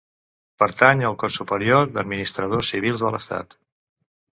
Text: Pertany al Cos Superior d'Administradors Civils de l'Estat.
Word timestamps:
Pertany 0.63 1.03
al 1.11 1.19
Cos 1.25 1.37
Superior 1.43 1.87
d'Administradors 1.95 2.75
Civils 2.77 3.09
de 3.09 3.17
l'Estat. 3.17 3.61